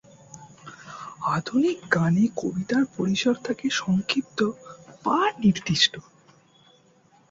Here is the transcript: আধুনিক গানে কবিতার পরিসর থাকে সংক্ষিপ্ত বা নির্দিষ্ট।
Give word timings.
আধুনিক 1.35 1.77
গানে 1.93 2.23
কবিতার 2.35 2.83
পরিসর 2.97 3.35
থাকে 3.43 3.67
সংক্ষিপ্ত 3.81 4.39
বা 5.05 5.19
নির্দিষ্ট। 5.39 5.93